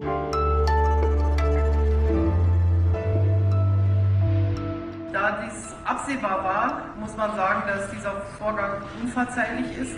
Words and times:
Da 0.00 0.06
dies 5.44 5.72
absehbar 5.84 6.42
war, 6.42 6.96
muss 6.98 7.16
man 7.16 7.36
sagen, 7.36 7.62
dass 7.68 7.88
dieser 7.92 8.22
Vorgang 8.36 8.82
unverzeihlich 9.00 9.78
ist 9.78 9.94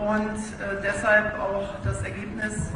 und 0.00 0.36
äh, 0.36 0.82
deshalb 0.82 1.38
auch 1.38 1.76
das 1.84 2.02
Ergebnis 2.02 2.72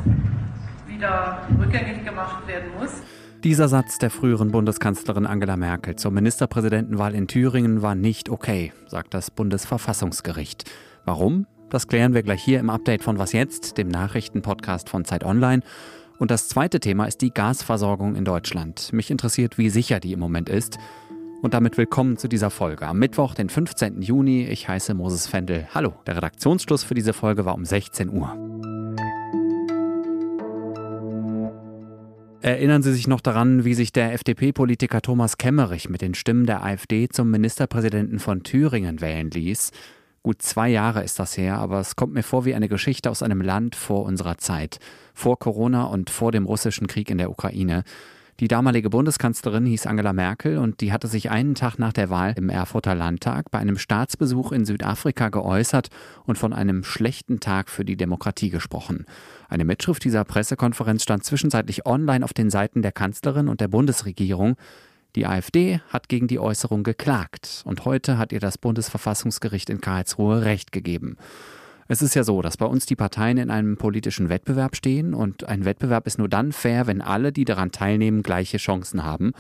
wieder 0.87 1.43
rückgängig 1.59 2.05
gemacht 2.05 2.47
werden 2.47 2.71
muss. 2.79 3.03
Dieser 3.43 3.67
Satz 3.67 3.99
der 3.99 4.11
früheren 4.11 4.53
Bundeskanzlerin 4.53 5.27
Angela 5.27 5.57
Merkel 5.57 5.97
zur 5.97 6.13
Ministerpräsidentenwahl 6.13 7.17
in 7.17 7.27
Thüringen 7.27 7.83
war 7.83 7.97
nicht 7.97 8.29
okay, 8.29 8.73
sagt 8.87 9.13
das 9.13 9.33
Bundesverfassungsgericht. 9.33 10.71
Warum? 11.05 11.49
Das 11.69 11.89
klären 11.89 12.15
wir 12.15 12.23
gleich 12.23 12.45
hier 12.45 12.61
im 12.61 12.71
Update 12.71 13.03
von 13.03 13.19
Was 13.19 13.33
jetzt, 13.33 13.77
dem 13.77 13.89
Nachrichtenpodcast 13.89 14.89
von 14.89 15.05
Zeit 15.05 15.25
Online. 15.25 15.63
Und 16.17 16.31
das 16.31 16.49
zweite 16.49 16.79
Thema 16.79 17.07
ist 17.07 17.23
die 17.23 17.35
Gasversorgung 17.35 18.15
in 18.15 18.25
Deutschland. 18.25 18.93
Mich 18.93 19.11
interessiert, 19.11 19.59
wie 19.59 19.69
sicher 19.69 19.99
die 19.99 20.13
im 20.13 20.21
Moment 20.21 20.49
ist. 20.49 20.79
Und 21.43 21.55
damit 21.55 21.77
willkommen 21.77 22.19
zu 22.19 22.29
dieser 22.29 22.51
Folge. 22.51 22.87
Am 22.87 23.01
Mittwoch, 23.01 23.35
den 23.35 23.49
15. 23.49 24.01
Juni. 24.01 24.45
Ich 24.45 24.69
heiße 24.69 24.95
Moses 24.95 25.27
Fendel. 25.27 25.67
Hallo. 25.75 25.95
Der 26.07 26.17
Redaktionsschluss 26.17 26.85
für 26.85 26.95
diese 26.95 27.13
Folge 27.13 27.45
war 27.45 27.57
um 27.57 27.65
16 27.65 28.11
Uhr. 28.11 28.29
Erinnern 32.43 32.85
Sie 32.85 32.93
sich 32.93 33.09
noch 33.09 33.21
daran, 33.21 33.65
wie 33.65 33.75
sich 33.75 33.93
der 33.93 34.13
FDP-Politiker 34.13 35.03
Thomas 35.03 35.37
Kemmerich 35.37 35.89
mit 35.89 36.01
den 36.01 36.15
Stimmen 36.15 36.47
der 36.47 36.63
AfD 36.63 37.09
zum 37.09 37.29
Ministerpräsidenten 37.33 38.21
von 38.21 38.45
Thüringen 38.45 39.01
wählen 39.01 39.33
ließ? 39.33 39.73
Gut 40.27 40.43
zwei 40.43 40.69
Jahre 40.69 41.05
ist 41.05 41.21
das 41.21 41.37
her, 41.37 41.57
aber 41.59 41.79
es 41.79 41.95
kommt 41.95 42.13
mir 42.13 42.25
vor 42.25 42.45
wie 42.45 42.57
eine 42.57 42.69
Geschichte 42.69 43.13
aus 43.13 43.23
einem 43.23 43.41
Land 43.41 43.77
vor 43.77 44.03
unserer 44.03 44.39
Zeit, 44.39 44.81
vor 45.15 45.39
Corona 45.39 45.85
und 45.85 46.11
vor 46.11 46.33
dem 46.33 46.47
russischen 46.47 46.89
Krieg 46.89 47.11
in 47.11 47.19
der 47.19 47.31
Ukraine. 47.31 47.85
Die 48.41 48.49
damalige 48.49 48.91
Bundeskanzlerin 48.91 49.67
hieß 49.67 49.87
Angela 49.87 50.13
Merkel 50.13 50.59
und 50.59 50.81
die 50.81 50.93
hatte 50.93 51.07
sich 51.07 51.31
einen 51.31 51.55
Tag 51.55 51.79
nach 51.79 51.93
der 51.93 52.11
Wahl 52.11 52.35
im 52.37 52.49
Erfurter 52.49 52.97
Landtag 52.97 53.53
bei 53.53 53.61
einem 53.61 53.79
Staatsbesuch 53.79 54.51
in 54.51 54.65
Südafrika 54.65 55.29
geäußert 55.29 55.91
und 56.25 56.39
von 56.39 56.53
einem 56.53 56.83
schlechten 56.83 57.39
Tag 57.39 57.71
für 57.71 57.85
die 57.85 57.97
Demokratie 57.97 58.51
gesprochen. 58.51 59.07
Eine 59.49 59.65
Mitschrift 59.65 60.03
dieser 60.03 60.25
Pressekonferenz 60.25 61.05
stand 61.05 61.23
zwischenzeitlich 61.23 61.87
online 61.87 62.25
auf 62.25 62.35
den 62.35 62.51
Seiten 62.51 62.83
der 62.83 62.91
Kanzlerin 62.91 63.47
und 63.47 63.61
der 63.61 63.69
Bundesregierung. 63.69 64.57
Die 65.17 65.27
AfD 65.27 65.81
hat 65.89 66.11
gegen 66.11 66.29
die 66.29 66.39
Äußerung 66.39 66.83
geklagt 66.83 67.63
und 67.65 67.87
heute 67.87 68.19
hat 68.19 68.33
ihr 68.33 68.41
das 68.41 68.59
Bundesverfassungsgericht 68.59 69.71
in 69.71 69.81
Karlsruhe 69.81 70.43
Recht 70.43 70.73
gegeben. 70.73 71.17
Es 71.89 72.03
ist 72.03 72.15
ja 72.15 72.23
so, 72.23 72.43
dass 72.43 72.59
bei 72.59 72.67
uns 72.67 72.85
die 72.85 72.97
Parteien 72.97 73.39
in 73.39 73.51
einem 73.51 73.79
politischen 73.79 74.29
Wettbewerb 74.29 74.77
stehen 74.77 75.15
und 75.15 75.49
ein 75.49 75.65
Wettbewerb 75.65 76.07
ist 76.07 76.19
nur 76.19 76.29
dann 76.29 76.53
fair, 76.53 76.87
wenn 76.87 77.01
alle, 77.01 77.33
die 77.33 77.47
daran 77.47 77.73
teilnehmen, 77.73 78.23
gleiche 78.23 78.59
Chancen 78.59 79.05
haben. 79.05 79.33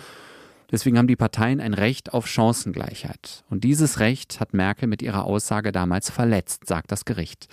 Deswegen 0.72 0.96
haben 0.96 1.08
die 1.08 1.16
Parteien 1.16 1.60
ein 1.60 1.74
Recht 1.74 2.14
auf 2.14 2.26
Chancengleichheit. 2.26 3.44
Und 3.50 3.62
dieses 3.62 4.00
Recht 4.00 4.40
hat 4.40 4.54
Merkel 4.54 4.88
mit 4.88 5.02
ihrer 5.02 5.24
Aussage 5.24 5.72
damals 5.72 6.08
verletzt, 6.08 6.66
sagt 6.66 6.90
das 6.90 7.04
Gericht. 7.04 7.48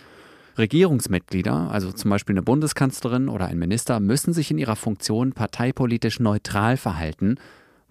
Regierungsmitglieder, 0.57 1.71
also 1.71 1.91
zum 1.91 2.09
Beispiel 2.09 2.35
eine 2.35 2.43
Bundeskanzlerin 2.43 3.27
oder 3.27 3.47
ein 3.47 3.59
Minister, 3.59 3.99
müssen 3.99 4.33
sich 4.33 4.49
in 4.49 4.59
ihrer 4.59 4.77
Funktion 4.77 5.33
parteipolitisch 5.33 6.21
neutral 6.21 6.77
verhalten 6.77 7.37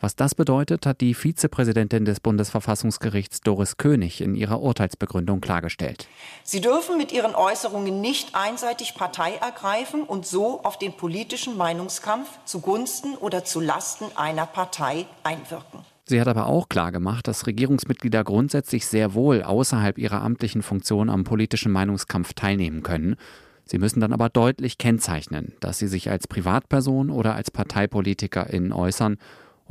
was 0.02 0.16
das 0.16 0.34
bedeutet, 0.34 0.84
hat 0.84 1.00
die 1.00 1.14
Vizepräsidentin 1.14 2.04
des 2.04 2.20
Bundesverfassungsgerichts 2.20 3.40
Doris 3.40 3.76
König 3.76 4.20
in 4.20 4.34
ihrer 4.34 4.60
Urteilsbegründung 4.60 5.40
klargestellt. 5.40 6.08
Sie 6.42 6.60
dürfen 6.60 6.98
mit 6.98 7.12
ihren 7.12 7.34
Äußerungen 7.34 8.00
nicht 8.00 8.34
einseitig 8.34 8.94
Partei 8.94 9.36
ergreifen 9.36 10.02
und 10.02 10.26
so 10.26 10.62
auf 10.64 10.78
den 10.78 10.96
politischen 10.96 11.56
Meinungskampf 11.56 12.28
zugunsten 12.44 13.14
oder 13.14 13.44
zu 13.44 13.60
Lasten 13.60 14.06
einer 14.16 14.46
Partei 14.46 15.06
einwirken. 15.22 15.80
Sie 16.04 16.20
hat 16.20 16.28
aber 16.28 16.46
auch 16.46 16.68
klargemacht, 16.68 17.28
dass 17.28 17.46
Regierungsmitglieder 17.46 18.24
grundsätzlich 18.24 18.86
sehr 18.86 19.14
wohl 19.14 19.42
außerhalb 19.42 19.98
ihrer 19.98 20.20
amtlichen 20.20 20.62
Funktion 20.62 21.08
am 21.08 21.22
politischen 21.22 21.70
Meinungskampf 21.70 22.34
teilnehmen 22.34 22.82
können. 22.82 23.16
Sie 23.64 23.78
müssen 23.78 24.00
dann 24.00 24.12
aber 24.12 24.28
deutlich 24.28 24.78
kennzeichnen, 24.78 25.52
dass 25.60 25.78
sie 25.78 25.86
sich 25.86 26.10
als 26.10 26.26
Privatperson 26.26 27.10
oder 27.10 27.36
als 27.36 27.52
Parteipolitikerin 27.52 28.72
äußern 28.72 29.16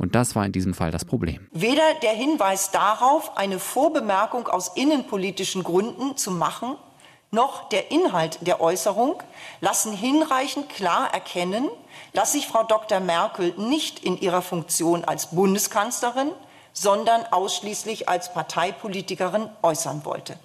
und 0.02 0.16
das 0.16 0.34
war 0.34 0.44
in 0.44 0.52
diesem 0.52 0.74
Fall 0.74 0.90
das 0.90 1.04
Problem. 1.04 1.48
Weder 1.52 1.94
der 2.02 2.10
Hinweis 2.10 2.72
darauf, 2.72 3.36
eine 3.36 3.60
Vorbemerkung 3.60 4.48
aus 4.48 4.72
innenpolitischen 4.74 5.62
Gründen 5.62 6.16
zu 6.16 6.32
machen, 6.32 6.76
noch 7.30 7.68
der 7.70 7.90
Inhalt 7.92 8.38
der 8.46 8.60
Äußerung 8.60 9.22
lassen 9.60 9.92
hinreichend 9.92 10.68
klar 10.68 11.14
erkennen, 11.14 11.70
dass 12.12 12.32
sich 12.32 12.46
Frau 12.48 12.64
Dr. 12.64 13.00
Merkel 13.00 13.54
nicht 13.56 14.04
in 14.04 14.20
ihrer 14.20 14.42
Funktion 14.42 15.04
als 15.04 15.28
Bundeskanzlerin, 15.30 16.32
sondern 16.72 17.24
ausschließlich 17.30 18.08
als 18.08 18.34
Parteipolitikerin 18.34 19.48
äußern 19.62 20.04
wollte. 20.04 20.36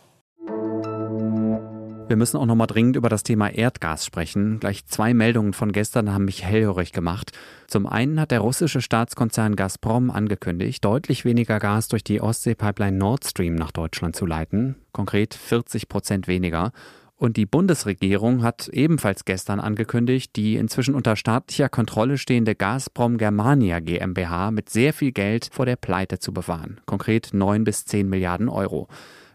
Wir 2.07 2.15
müssen 2.15 2.37
auch 2.37 2.45
noch 2.45 2.55
mal 2.55 2.67
dringend 2.67 2.95
über 2.95 3.09
das 3.09 3.23
Thema 3.23 3.49
Erdgas 3.49 4.05
sprechen. 4.05 4.61
Gleich 4.61 4.85
zwei 4.85 5.13
Meldungen 5.13 5.51
von 5.51 5.73
gestern 5.73 6.13
haben 6.13 6.23
mich 6.23 6.41
hellhörig 6.41 6.93
gemacht. 6.93 7.33
Zum 7.67 7.85
einen 7.85 8.21
hat 8.21 8.31
der 8.31 8.39
russische 8.39 8.79
Staatskonzern 8.79 9.57
Gazprom 9.57 10.09
angekündigt, 10.09 10.85
deutlich 10.85 11.25
weniger 11.25 11.59
Gas 11.59 11.89
durch 11.89 12.05
die 12.05 12.21
Ostsee-Pipeline 12.21 12.97
Nord 12.97 13.25
Stream 13.25 13.55
nach 13.55 13.73
Deutschland 13.73 14.15
zu 14.15 14.25
leiten. 14.25 14.75
Konkret 14.93 15.33
40 15.33 15.89
Prozent 15.89 16.29
weniger. 16.29 16.71
Und 17.17 17.35
die 17.35 17.45
Bundesregierung 17.45 18.41
hat 18.41 18.69
ebenfalls 18.69 19.25
gestern 19.25 19.59
angekündigt, 19.59 20.35
die 20.37 20.55
inzwischen 20.55 20.95
unter 20.95 21.17
staatlicher 21.17 21.67
Kontrolle 21.67 22.17
stehende 22.17 22.55
Gazprom 22.55 23.17
Germania 23.17 23.81
GmbH 23.81 24.51
mit 24.51 24.69
sehr 24.69 24.93
viel 24.93 25.11
Geld 25.11 25.49
vor 25.51 25.65
der 25.65 25.75
Pleite 25.75 26.19
zu 26.19 26.31
bewahren. 26.31 26.79
Konkret 26.85 27.31
9 27.33 27.65
bis 27.65 27.83
10 27.83 28.07
Milliarden 28.07 28.47
Euro. 28.47 28.87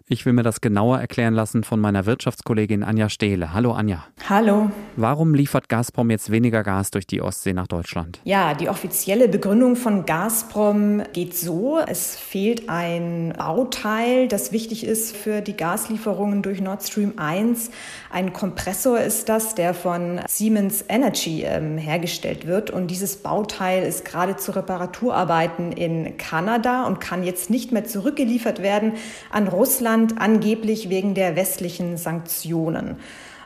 Ich 0.08 0.26
will 0.26 0.32
mir 0.32 0.42
das 0.42 0.60
genauer 0.60 0.98
erklären 0.98 1.32
lassen 1.32 1.64
von 1.64 1.80
meiner 1.80 2.06
Wirtschaftskollegin 2.06 2.82
Anja 2.82 3.08
Stehle. 3.08 3.52
Hallo 3.52 3.72
Anja. 3.72 4.04
Hallo. 4.28 4.70
Warum 4.96 5.34
liefert 5.34 5.68
Gazprom 5.68 6.10
jetzt 6.10 6.30
weniger 6.30 6.62
Gas 6.64 6.90
durch 6.90 7.06
die 7.06 7.22
Ostsee 7.22 7.52
nach 7.52 7.66
Deutschland? 7.66 8.20
Ja, 8.24 8.54
die 8.54 8.68
offizielle 8.68 9.28
Begründung 9.28 9.76
von 9.76 10.04
Gazprom 10.04 11.02
geht 11.12 11.36
so, 11.36 11.78
es 11.78 12.16
fehlt 12.16 12.68
ein 12.68 13.32
Bauteil, 13.38 14.28
das 14.28 14.52
wichtig 14.52 14.84
ist 14.84 15.16
für 15.16 15.40
die 15.40 15.56
Gaslieferungen 15.56 16.42
durch 16.42 16.60
Nord 16.60 16.82
Stream 16.82 17.14
1. 17.16 17.70
Ein 18.10 18.32
Kompressor 18.32 19.00
ist 19.00 19.28
das, 19.28 19.54
der 19.54 19.72
von 19.72 20.20
Siemens 20.28 20.84
Energy 20.88 21.44
ähm, 21.44 21.78
hergestellt 21.78 22.46
wird. 22.46 22.70
Und 22.70 22.90
dieses 22.90 23.16
Bauteil 23.16 23.84
ist 23.84 24.04
gerade 24.04 24.36
zu 24.36 24.52
Reparaturarbeiten 24.52 25.72
in 25.72 26.16
Kanada 26.16 26.86
und 26.86 27.00
kann 27.00 27.22
jetzt 27.22 27.50
nicht 27.50 27.72
mehr 27.72 27.84
zurückgeliefert 27.84 28.62
werden 28.62 28.92
an 29.30 29.48
Russland 29.48 30.01
Russland 30.02 30.20
angeblich 30.20 30.88
wegen 30.88 31.14
der 31.14 31.36
westlichen 31.36 31.96
Sanktionen. 31.96 32.96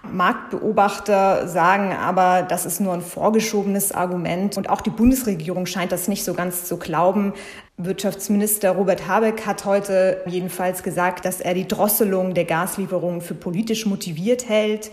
Marktbeobachter 0.03 1.49
sagen 1.49 1.93
aber, 1.93 2.43
das 2.43 2.65
ist 2.65 2.81
nur 2.81 2.95
ein 2.95 3.01
vorgeschobenes 3.03 3.93
Argument. 3.93 4.57
Und 4.57 4.71
auch 4.71 4.81
die 4.81 4.91
Bundesregierung 4.91 5.67
scheint 5.67 5.91
das 5.91 6.07
nicht 6.09 6.25
so 6.25 6.33
ganz 6.33 6.65
zu 6.65 6.77
glauben. 6.79 7.35
Wirtschaftsminister 7.77 8.71
Robert 8.71 9.09
Habeck 9.09 9.47
hat 9.47 9.65
heute 9.65 10.23
jedenfalls 10.27 10.83
gesagt, 10.83 11.25
dass 11.25 11.41
er 11.41 11.55
die 11.55 11.67
Drosselung 11.67 12.35
der 12.35 12.45
Gaslieferungen 12.45 13.21
für 13.21 13.35
politisch 13.35 13.85
motiviert 13.85 14.49
hält. 14.49 14.91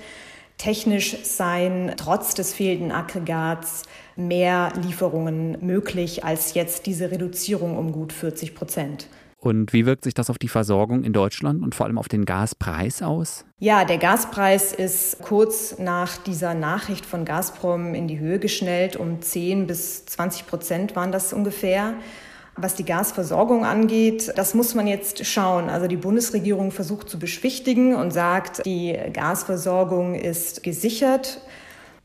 Technisch 0.58 1.18
seien 1.24 1.94
trotz 1.96 2.34
des 2.34 2.54
fehlenden 2.54 2.92
Aggregats 2.92 3.84
mehr 4.16 4.74
Lieferungen 4.84 5.58
möglich 5.62 6.24
als 6.26 6.56
jetzt 6.56 6.88
diese 6.88 7.12
Reduzierung 7.12 7.78
um 7.78 7.92
gut 7.92 8.12
40 8.12 8.56
Prozent. 8.56 9.08
Und 9.44 9.74
wie 9.74 9.86
wirkt 9.86 10.06
sich 10.06 10.14
das 10.14 10.30
auf 10.30 10.38
die 10.38 10.48
Versorgung 10.48 11.04
in 11.04 11.12
Deutschland 11.12 11.64
und 11.64 11.76
vor 11.76 11.86
allem 11.86 11.98
auf 11.98 12.08
den 12.08 12.24
Gaspreis 12.24 13.02
aus? 13.02 13.44
Ja, 13.60 13.84
der 13.84 13.98
Gaspreis 13.98 14.72
ist 14.72 15.22
kurz 15.22 15.80
nach 15.80 16.16
dieser 16.16 16.54
Nachricht 16.54 17.06
von 17.06 17.26
Gazprom 17.26 17.94
in 17.94 18.08
die 18.08 18.20
Höhe 18.20 18.40
geschnellt. 18.40 18.96
Um 18.96 19.22
10 19.22 19.68
bis 19.68 20.06
20 20.06 20.48
Prozent 20.48 20.96
waren 20.96 21.12
das 21.12 21.34
ungefähr. 21.34 21.96
Was 22.56 22.76
die 22.76 22.86
Gasversorgung 22.86 23.66
angeht, 23.66 24.32
das 24.38 24.54
muss 24.54 24.76
man 24.76 24.88
jetzt 24.88 25.26
schauen. 25.26 25.70
Also 25.70 25.88
die 25.88 25.98
Bundesregierung 25.98 26.72
versucht 26.72 27.10
zu 27.10 27.20
beschwichtigen 27.20 27.96
und 27.96 28.12
sagt, 28.12 28.66
die 28.66 28.98
Gasversorgung 29.12 30.16
ist 30.16 30.64
gesichert. 30.64 31.42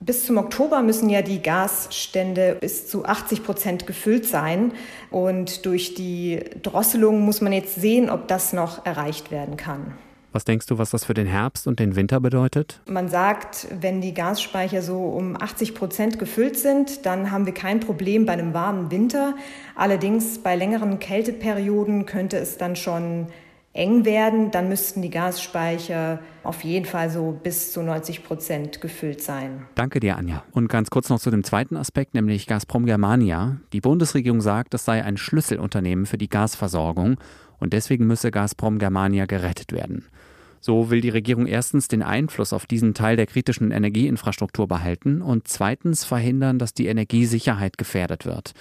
Bis 0.01 0.27
zum 0.27 0.39
Oktober 0.39 0.81
müssen 0.83 1.11
ja 1.11 1.23
die 1.23 1.43
Gasstände 1.43 2.57
bis 2.61 2.87
zu 2.87 3.05
80 3.05 3.43
Prozent 3.43 3.87
gefüllt 3.87 4.27
sein. 4.27 4.73
Und 5.11 5.67
durch 5.67 5.95
die 5.95 6.41
Drosselung 6.63 7.23
muss 7.23 7.41
man 7.41 7.53
jetzt 7.53 7.75
sehen, 7.75 8.09
ob 8.09 8.29
das 8.29 8.53
noch 8.53 8.87
erreicht 8.87 9.31
werden 9.33 9.57
kann. 9.57 9.95
Was 10.31 10.45
denkst 10.45 10.67
du, 10.67 10.79
was 10.79 10.91
das 10.91 11.05
für 11.05 11.15
den 11.15 11.27
Herbst 11.27 11.67
und 11.67 11.81
den 11.81 11.97
Winter 11.97 12.21
bedeutet? 12.21 12.81
Man 12.87 13.09
sagt, 13.09 13.67
wenn 13.81 14.01
die 14.01 14.13
Gasspeicher 14.15 14.83
so 14.83 14.99
um 14.99 15.41
80 15.41 15.75
Prozent 15.75 16.19
gefüllt 16.19 16.59
sind, 16.59 17.07
dann 17.07 17.33
haben 17.33 17.47
wir 17.47 17.55
kein 17.55 17.81
Problem 17.81 18.27
bei 18.27 18.35
einem 18.35 18.53
warmen 18.55 18.91
Winter. 18.91 19.35
Allerdings 19.75 20.39
bei 20.39 20.55
längeren 20.55 20.99
Kälteperioden 20.99 22.05
könnte 22.07 22.37
es 22.37 22.59
dann 22.59 22.77
schon 22.77 23.29
eng 23.73 24.05
werden, 24.05 24.51
dann 24.51 24.69
müssten 24.69 25.03
die 25.03 25.11
Gasspeicher 25.11 26.21
auf 26.43 26.65
jeden 26.65 26.87
Fall 26.87 27.11
so 27.11 27.39
bis 27.43 27.73
zu 27.73 27.83
90 27.83 28.25
Prozent 28.25 28.81
gefüllt 28.81 29.23
sein. 29.23 29.67
Danke 29.75 30.01
dir, 30.01 30.17
Anja. 30.17 30.43
Und 30.53 30.69
ganz 30.69 30.91
kurz 30.91 31.09
noch 31.09 31.21
zu 31.21 31.31
dem 31.31 31.45
zweiten 31.45 31.77
Aspekt, 31.77 32.15
nämlich 32.15 32.47
Gazprom 32.47 32.87
Germania. 32.87 33.59
Die 33.73 33.81
Bundesregierung 33.81 34.41
sagt, 34.41 34.75
das 34.75 34.85
sei 34.85 35.05
ein 35.05 35.17
Schlüsselunternehmen 35.17 36.07
für 36.07 36.19
die 36.19 36.29
Gasversorgung 36.29 37.19
und 37.59 37.73
deswegen 37.73 38.07
müsse 38.07 38.31
Gazprom 38.31 38.79
Germania 38.79 39.27
gerettet 39.27 39.73
werden. 39.73 40.07
So 40.61 40.91
will 40.91 41.01
die 41.01 41.09
Regierung 41.09 41.47
erstens 41.47 41.87
den 41.89 42.03
Einfluss 42.03 42.53
auf 42.53 42.67
diesen 42.67 42.95
Teil 42.95 43.17
der 43.17 43.27
kritischen 43.27 43.71
Energieinfrastruktur 43.71 44.67
behalten 44.67 45.23
und 45.23 45.47
zweitens 45.47 46.05
verhindern, 46.05 46.59
dass 46.59 46.75
die 46.75 46.87
Energiesicherheit 46.87 47.79
gefährdet 47.79 48.27
wird. 48.27 48.55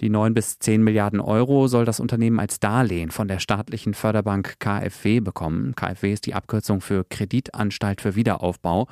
Die 0.00 0.10
9 0.10 0.34
bis 0.34 0.58
10 0.58 0.82
Milliarden 0.82 1.20
Euro 1.20 1.68
soll 1.68 1.86
das 1.86 2.00
Unternehmen 2.00 2.38
als 2.38 2.60
Darlehen 2.60 3.10
von 3.10 3.28
der 3.28 3.38
staatlichen 3.38 3.94
Förderbank 3.94 4.56
KfW 4.58 5.20
bekommen. 5.20 5.74
KfW 5.74 6.12
ist 6.12 6.26
die 6.26 6.34
Abkürzung 6.34 6.82
für 6.82 7.04
Kreditanstalt 7.04 8.02
für 8.02 8.14
Wiederaufbau. 8.14 8.88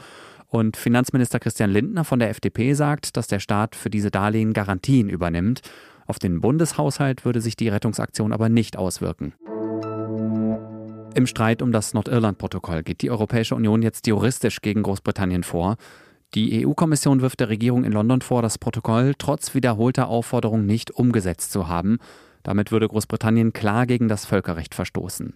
Und 0.49 0.77
Finanzminister 0.77 1.41
Christian 1.41 1.71
Lindner 1.71 2.05
von 2.05 2.21
der 2.21 2.31
FDP 2.31 2.73
sagt, 2.73 3.17
dass 3.17 3.27
der 3.27 3.41
Staat 3.41 3.75
für 3.75 3.91
diese 3.91 4.11
Darlehen 4.11 4.55
Garantien 4.55 5.11
übernimmt. 5.11 5.61
Auf 6.07 6.19
den 6.19 6.41
Bundeshaushalt 6.41 7.25
würde 7.25 7.41
sich 7.41 7.57
die 7.57 7.69
Rettungsaktion 7.69 8.33
aber 8.33 8.49
nicht 8.49 8.79
auswirken. 8.79 9.35
Im 11.15 11.27
Streit 11.27 11.61
um 11.61 11.71
das 11.71 11.93
Nordirland-Protokoll 11.95 12.83
geht 12.83 13.03
die 13.03 13.11
Europäische 13.11 13.55
Union 13.55 13.83
jetzt 13.83 14.07
juristisch 14.07 14.63
gegen 14.63 14.83
Großbritannien 14.83 15.45
vor. 15.45 15.77
Die 16.35 16.67
EU-Kommission 16.67 17.21
wirft 17.21 17.39
der 17.39 17.49
Regierung 17.49 17.85
in 17.85 17.93
London 17.93 18.21
vor, 18.21 18.43
das 18.43 18.59
Protokoll 18.59 19.15
trotz 19.17 19.55
wiederholter 19.55 20.09
Aufforderungen 20.09 20.67
nicht 20.67 20.91
umgesetzt 20.91 21.53
zu 21.53 21.69
haben. 21.69 21.99
Damit 22.43 22.73
würde 22.73 22.89
Großbritannien 22.89 23.53
klar 23.53 23.87
gegen 23.87 24.09
das 24.09 24.27
Völkerrecht 24.27 24.75
verstoßen. 24.75 25.35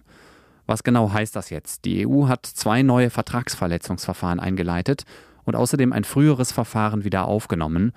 Was 0.65 0.83
genau 0.83 1.11
heißt 1.11 1.35
das 1.35 1.49
jetzt? 1.49 1.85
Die 1.85 2.05
EU 2.05 2.27
hat 2.27 2.45
zwei 2.45 2.83
neue 2.83 3.09
Vertragsverletzungsverfahren 3.09 4.41
eingeleitet 4.41 5.03
und 5.45 5.55
außerdem 5.55 5.93
ein 5.93 6.03
früheres 6.03 6.51
Verfahren 6.51 7.05
wieder 7.05 7.25
aufgenommen. 7.25 7.93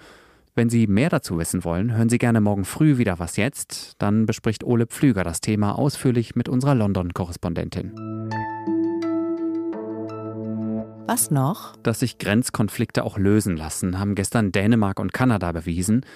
Wenn 0.55 0.71
Sie 0.71 0.87
mehr 0.87 1.09
dazu 1.09 1.39
wissen 1.39 1.65
wollen, 1.65 1.97
hören 1.97 2.09
Sie 2.09 2.19
gerne 2.19 2.41
morgen 2.41 2.65
früh 2.65 2.99
wieder 2.99 3.19
was 3.19 3.37
jetzt. 3.37 3.95
Dann 3.99 4.27
bespricht 4.27 4.65
Ole 4.65 4.87
Pflüger 4.87 5.25
das 5.25 5.41
Thema 5.41 5.77
ausführlich 5.77 6.37
mit 6.37 6.49
unserer 6.49 6.75
London-Korrespondentin. 6.77 7.93
Was 11.07 11.33
noch? 11.33 11.77
Dass 11.83 12.01
sich 12.01 12.19
Grenzkonflikte 12.19 13.05
auch 13.05 13.19
lösen 13.19 13.57
lassen, 13.57 13.99
haben 13.99 14.15
gestern 14.15 14.53
Dänemark 14.53 15.01
und 15.01 15.13
Kanada 15.13 15.51
bewiesen. 15.51 16.07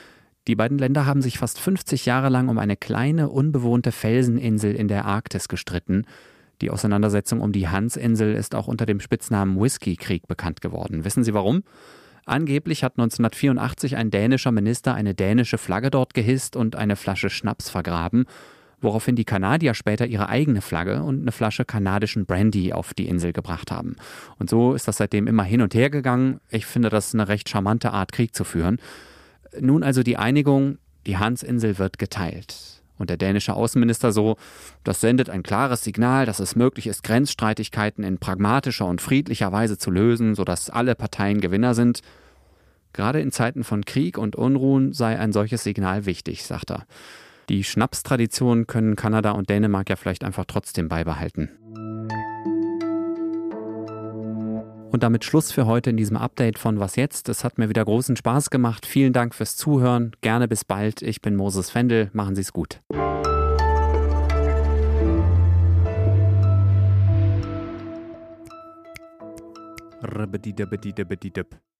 Die 0.47 0.55
beiden 0.55 0.79
Länder 0.79 1.07
haben 1.07 1.23
sich 1.23 1.39
fast 1.39 1.59
50 1.59 2.07
Jahre 2.07 2.29
lang 2.29 2.49
um 2.49 2.59
eine 2.59 2.77
kleine, 2.77 3.29
unbewohnte 3.29 3.91
Felseninsel 3.91 4.75
in 4.75 4.87
der 4.87 5.05
Arktis 5.05 5.49
gestritten. 5.49 6.07
Die 6.61 6.71
Auseinandersetzung 6.71 7.41
um 7.41 7.51
die 7.51 7.69
Hansinsel 7.69 8.35
ist 8.35 8.55
auch 8.55 8.69
unter 8.69 8.87
dem 8.87 9.01
Spitznamen 9.01 9.61
Whisky-Krieg 9.61 10.29
bekannt 10.29 10.61
geworden. 10.61 11.05
Wissen 11.05 11.25
Sie 11.25 11.35
warum? 11.35 11.65
Angeblich 12.25 12.85
hat 12.85 12.93
1984 12.93 13.97
ein 13.97 14.11
dänischer 14.11 14.53
Minister 14.53 14.95
eine 14.95 15.15
dänische 15.15 15.59
Flagge 15.59 15.91
dort 15.91 16.15
gehisst 16.15 16.55
und 16.55 16.77
eine 16.77 16.97
Flasche 16.97 17.29
Schnaps 17.29 17.69
vergraben 17.69 18.25
woraufhin 18.81 19.17
die 19.17 19.25
Kanadier 19.25 19.75
später 19.75 20.07
ihre 20.07 20.29
eigene 20.29 20.61
Flagge 20.61 21.03
und 21.03 21.23
eine 21.23 21.33
Flasche 21.33 21.65
kanadischen 21.65 22.27
Brandy 22.27 22.73
auf 22.73 22.95
die 22.95 23.09
Insel 23.09 23.33
gebracht 23.33 23.71
haben. 23.71 23.97
Und 24.39 24.51
so 24.51 24.75
ist 24.75 24.87
das 24.87 24.99
seitdem 24.99 25.27
immer 25.27 25.45
hin 25.45 25.63
und 25.63 25.75
her 25.75 25.91
gegangen. 25.91 26.41
Ich 26.51 26.67
finde 26.67 26.91
das 26.91 27.15
eine 27.15 27.29
recht 27.29 27.49
charmante 27.49 27.93
Art, 27.93 28.13
Krieg 28.13 28.35
zu 28.35 28.45
führen. 28.45 28.79
Nun 29.59 29.83
also 29.83 30.03
die 30.03 30.17
Einigung, 30.17 30.79
die 31.07 31.17
Hansinsel 31.17 31.79
wird 31.79 31.99
geteilt. 31.99 32.83
Und 32.99 33.11
der 33.11 33.17
dänische 33.17 33.55
Außenminister 33.55 34.11
so, 34.13 34.37
das 34.83 35.01
sendet 35.01 35.29
ein 35.29 35.43
klares 35.43 35.85
Signal, 35.85 36.25
dass 36.25 36.41
es 36.41 36.57
möglich 36.57 36.87
ist, 36.87 37.03
Grenzstreitigkeiten 37.03 38.05
in 38.05 38.19
pragmatischer 38.19 38.87
und 38.87 39.03
friedlicher 39.03 39.53
Weise 39.53 39.77
zu 39.77 39.91
lösen, 39.91 40.35
sodass 40.35 40.71
alle 40.71 40.95
Parteien 40.95 41.41
Gewinner 41.41 41.75
sind. 41.75 42.01
Gerade 42.95 43.21
in 43.21 43.33
Zeiten 43.33 43.65
von 43.65 43.85
Krieg 43.85 44.17
und 44.17 44.37
Unruhen 44.37 44.95
sei 44.95 45.19
ein 45.19 45.33
solches 45.33 45.63
Signal 45.63 46.07
wichtig, 46.07 46.45
sagt 46.45 46.71
er. 46.71 46.87
Die 47.49 47.63
Schnapstradition 47.63 48.67
können 48.67 48.97
Kanada 48.97 49.31
und 49.31 49.49
Dänemark 49.49 49.89
ja 49.89 49.97
vielleicht 49.97 50.25
einfach 50.25 50.47
trotzdem 50.47 50.89
beibehalten. 50.89 51.51
Und 54.91 55.03
damit 55.03 55.25
Schluss 55.25 55.53
für 55.53 55.67
heute 55.67 55.91
in 55.91 55.97
diesem 55.97 56.17
Update 56.17 56.59
von 56.59 56.81
Was 56.81 56.97
jetzt? 56.97 57.29
Es 57.29 57.45
hat 57.45 57.59
mir 57.59 57.69
wieder 57.69 57.85
großen 57.85 58.17
Spaß 58.17 58.51
gemacht. 58.51 58.87
Vielen 58.87 59.13
Dank 59.13 59.35
fürs 59.35 59.57
Zuhören. 59.57 60.13
Gerne 60.23 60.49
bis 60.49 60.65
bald. 60.65 61.03
Ich 61.03 61.21
bin 61.21 61.37
Moses 61.37 61.71
Fendel. 61.71 62.11
Machen 62.13 62.35
Sie 62.35 62.41
es 62.41 62.53
gut. 62.53 62.81